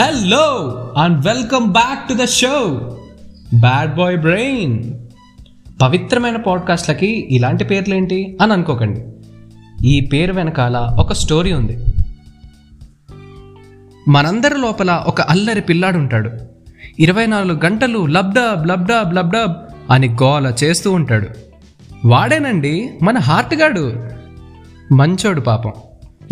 Hello 0.00 0.74
and 0.98 1.26
welcome 1.26 1.66
back 1.66 2.08
to 2.08 2.14
the 2.14 2.26
show 2.26 2.68
bad 3.54 3.96
boy 3.96 4.18
brain 4.18 4.94
పవిత్రమైన 5.82 6.36
పాడ్కాస్ట్లకి 6.36 7.28
ఇలాంటి 7.30 7.64
పేర్లేంటి 7.64 8.38
అని 8.42 8.52
అనుకోకండి. 8.52 9.04
ఈ 9.86 10.00
పేరు 10.00 10.32
వెనకాల 10.32 10.76
ఒక 10.98 11.12
స్టోరీ 11.12 11.52
ఉంది. 11.52 11.84
మనందరి 14.08 14.58
లోపల 14.58 15.04
ఒక 15.06 15.20
అల్లరి 15.20 15.60
పిల్లాడు 15.60 15.98
ఉంటాడు. 15.98 16.30
ఇరవై 16.98 17.26
నాలుగు 17.26 17.60
గంటలు 17.64 18.06
లబ్డబ్ 18.06 18.68
లబ్డబ్ 18.68 19.14
లబ్డబ్ 19.14 19.54
అని 19.90 20.08
గోల 20.08 20.54
చేస్తూ 20.64 20.92
ఉంటాడు. 20.92 21.28
వాడేనండి 22.04 22.90
మన 23.02 23.18
హార్ట్ 23.18 23.54
గాడు. 23.54 24.06
మంచోడు 24.92 25.40
పాపం. 25.40 25.72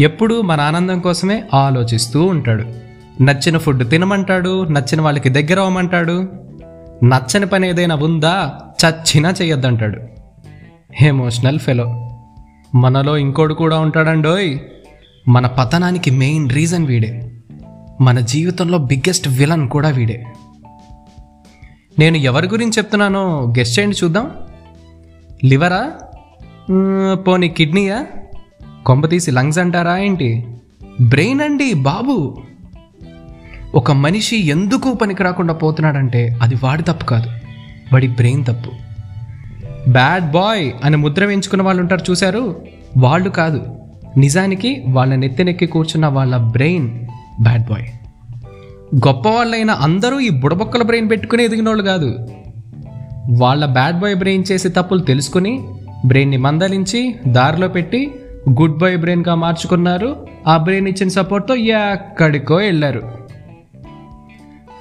ఎప్పుడూ 0.00 0.42
మన 0.42 0.60
ఆనందం 0.60 1.00
కోసమే 1.00 1.44
ఆలోచిస్తూ 1.54 2.24
ఉంటాడు. 2.24 2.85
నచ్చిన 3.20 3.58
ఫుడ్ 3.58 3.90
తినమంటాడు 3.90 4.64
నచ్చిన 4.64 5.00
వాళ్ళకి 5.00 5.28
దగ్గర 5.28 5.58
అవ్వమంటాడు 5.58 6.28
నచ్చని 7.04 7.46
పని 7.46 7.68
ఏదైనా 7.68 7.94
ఉందా 7.94 8.58
చచ్చినా 8.86 9.34
చేయొద్దంటాడు 9.42 10.00
ఎమోషనల్ 11.04 11.58
ఫెలో 11.58 12.02
మనలో 12.74 13.16
ఇంకోడు 13.16 13.54
కూడా 13.54 13.78
ఉంటాడండోయ్. 13.78 14.58
మన 15.28 15.46
పతనానికి 15.46 16.10
మెయిన్ 16.10 16.50
రీజన్ 16.50 16.86
వీడే. 16.86 17.32
మన 18.00 18.20
జీవితంలో 18.20 18.78
బిగ్గెస్ట్ 18.78 19.28
విలన్ 19.28 19.68
కూడా 19.68 19.88
వీడే. 19.88 20.26
నేను 21.98 22.16
ఎవరి 22.16 22.48
గురించి 22.48 22.72
చెప్తున్నానో 22.78 23.54
గెస్ట్ 23.58 23.78
చేయండి 23.78 23.96
చూద్దాం. 24.04 24.30
లివరా 25.44 25.92
పోనీ 27.14 27.48
కిడ్నీయా? 27.48 28.06
కొంప 28.86 29.08
తీసి 29.08 29.30
లంగ్స్ 29.30 29.58
అంటారా 29.58 29.96
ఏంటి? 29.96 30.46
బ్రెయిన్ 31.00 31.40
అండి 31.40 31.74
బాబు. 31.74 32.36
ఒక 33.76 33.92
మనిషి 33.92 34.46
ఎందుకు 34.46 34.94
పనికి 34.94 35.22
రాకుండా 35.22 35.54
పోతున్నాడంటే 35.54 36.38
అది 36.42 36.54
వాడి 36.54 36.82
తప్పు 36.82 37.04
కాదు 37.04 37.30
వాడి 37.92 38.08
బ్రెయిన్ 38.08 38.44
తప్పు. 38.44 38.70
బ్యాడ్ 39.90 40.30
బాయ్ 40.30 40.72
అని 40.84 40.96
ముద్ర 40.96 41.24
వేయించుకున్న 41.24 41.62
వాళ్ళు 41.62 41.82
ఉంటారు 41.82 42.10
చూశారు? 42.10 42.62
వాళ్ళు 42.96 43.30
కాదు. 43.30 43.66
నిజానికి 44.16 44.84
వాళ్ళ 44.88 45.14
నెత్తినెక్కి 45.14 45.66
కూర్చున్న 45.66 46.06
వాళ్ళ 46.06 46.36
బ్రెయిన్ 46.36 46.88
బ్యాడ్ 47.40 47.62
బాయ్. 47.62 47.88
గొప్ప 49.08 49.28
వాళ్ళైన 49.28 49.70
అందరూ 49.70 50.20
ఈ 50.20 50.30
బుడబొక్కల 50.30 50.82
బ్రెయిన్ 50.82 51.10
పెట్టుకుని 51.10 51.44
ఎదిగిన 51.44 51.68
వాళ్ళు 51.68 51.84
కాదు. 51.84 52.16
వాళ్ళ 53.40 53.66
బ్యాడ్ 53.66 53.98
బాయ్ 53.98 54.16
బ్రెయిన్ 54.16 54.44
చేసే 54.52 54.68
తప్పులు 54.68 55.00
తెలుసుకుని 55.00 55.68
బ్రెయిన్ని 56.06 56.36
మందలించి 56.36 57.14
దారిలో 57.28 57.68
పెట్టి 57.68 58.14
గుడ్ 58.50 58.78
బాయ్ 58.78 58.98
బ్రెయిన్గా 58.98 59.34
మార్చుకున్నారు. 59.34 60.26
ఆ 60.46 60.56
బ్రెయిన్ 60.56 60.88
ఇచ్చిన 60.88 61.08
సపోర్ట్తో 61.08 61.54
ఎక్కడికో 61.54 62.54
వెళ్ళారు. 62.54 63.15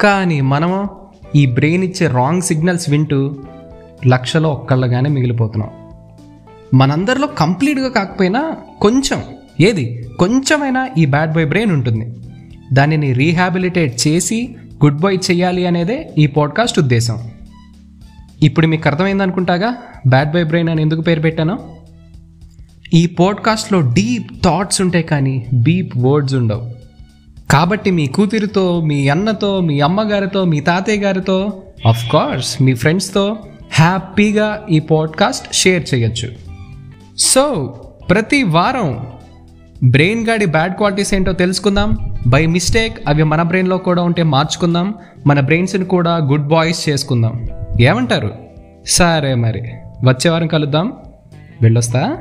కానీ 0.06 0.42
మనము 0.42 0.90
ఈ 1.36 1.46
బ్రెయిన్ 1.46 1.84
ఇచ్చే 1.84 2.08
రాంగ్ 2.08 2.42
సిగ్నల్స్ 2.42 2.90
వింటూ 2.90 3.36
లక్షలో 4.08 4.50
ఒక్కళ్ళగానే 4.50 5.10
మిగిలిపోతున్నాం. 5.10 5.70
మనందరిలో 6.74 7.28
కంప్లీట్గా 7.28 7.90
కాకపోయినా 7.90 8.56
కొంచెం 8.82 9.24
ఏది? 9.62 10.10
కొంచెమైనా 10.20 10.90
ఈ 10.98 11.06
బ్యాడ్ 11.06 11.34
బాయ్ 11.34 11.48
బ్రెయిన్ 11.48 11.72
ఉంటుంది. 11.72 12.14
దానిని 12.74 13.14
రీహాబిలిటేట్ 13.14 14.08
చేసి 14.08 14.56
గుడ్ 14.84 14.98
బాయ్ 14.98 15.18
చేయాలి 15.32 15.66
అనేదే 15.66 16.10
ఈ 16.18 16.28
పాడ్కాస్ట్ 16.28 16.80
ఉద్దేశం. 16.80 17.18
ఇప్పుడు 18.44 18.68
మీకు 18.68 18.90
అర్థమైందనుకుంటాగా? 18.90 19.76
బ్యాడ్ 20.08 20.32
బాయ్ 20.32 20.46
బ్రెయిన్ 20.46 20.70
అని 20.70 20.82
ఎందుకు 20.82 21.02
పేరు 21.02 21.20
పెట్టాను? 21.20 21.60
ఈ 22.94 23.06
పోడ్కాస్ట్లో 23.06 23.82
డీప్ 23.82 24.44
థాట్స్ 24.44 24.82
ఉంటాయి 24.82 25.04
కానీ 25.04 25.46
బీప్ 25.54 25.98
వర్డ్స్ 25.98 26.34
ఉండవు. 26.34 26.75
కాబట్టి 27.52 27.92
మీ 27.92 28.08
కూతురితో 28.08 28.82
మీ 28.82 29.10
అన్నతో 29.10 29.62
మీ 29.62 29.80
అమ్మగారితో 29.80 30.46
మీ 30.46 30.60
తాతయ్య 30.60 31.02
గారితో 31.02 31.64
అఫ్ 31.90 32.10
కోర్స్ 32.10 32.62
మీ 32.62 32.74
ఫ్రెండ్స్తో 32.74 33.38
హ్యాపీగా 33.74 34.66
ఈ 34.70 34.80
పాడ్కాస్ట్ 34.80 35.54
షేర్ 35.54 35.94
చేయొచ్చు. 35.94 36.32
సో 37.18 37.74
ప్రతి 38.10 38.44
వారం 38.44 39.08
బ్రెయిన్ 39.84 40.28
గాడి 40.28 40.46
బ్యాడ్ 40.46 40.74
క్వాలిటీస్ 40.74 41.14
ఏంటో 41.14 41.32
తెలుసుకుందాం. 41.32 42.16
బై 42.28 42.46
మిస్టేక్ 42.46 42.98
అవి 43.08 43.24
మన 43.24 43.42
బ్రెయిన్లో 43.42 43.78
కూడా 43.78 44.04
ఉంటే 44.04 44.24
మార్చుకుందాం. 44.24 44.96
మన 45.28 45.40
బ్రెయిన్స్ని 45.40 45.86
కూడా 45.86 46.18
గుడ్ 46.18 46.48
బాయ్స్ 46.48 46.90
చేసుకుందాం. 46.90 47.48
ఏమంటారు? 47.82 48.34
సరే 48.86 49.36
మరి. 49.36 49.62
వచ్చే 50.04 50.30
వారం 50.30 50.48
కలుద్దాం. 50.48 50.94
వెళ్ళొస్తా? 51.62 52.18